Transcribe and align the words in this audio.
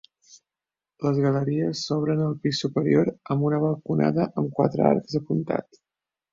Les 1.07 1.19
galeries 1.25 1.83
s'obren 1.89 2.23
al 2.29 2.33
pis 2.47 2.63
superior 2.65 3.13
amb 3.37 3.47
una 3.51 3.63
balconada 3.67 4.29
amb 4.43 4.59
quatre 4.59 4.91
arcs 4.93 5.23
apuntats. 5.25 5.85